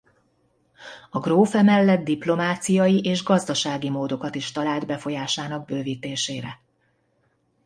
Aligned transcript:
A 1.09 1.19
gróf 1.19 1.55
emellett 1.55 2.03
diplomáciai 2.03 3.01
és 3.01 3.23
gazdasági 3.23 3.89
módokat 3.89 4.35
is 4.35 4.51
talált 4.51 4.85
befolyásának 4.85 5.65
bővítésére. 5.65 6.61